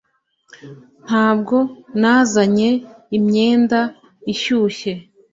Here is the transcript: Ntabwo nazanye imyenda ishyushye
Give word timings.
Ntabwo 1.05 1.55
nazanye 1.99 2.69
imyenda 3.17 3.79
ishyushye 4.33 4.91